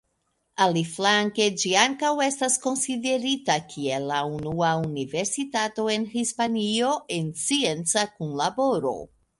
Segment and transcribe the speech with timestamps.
[0.63, 8.99] Aliflanke, ĝi ankaŭ estas konsiderita kiel la unua universitato en Hispanio en scienca kunlaboro.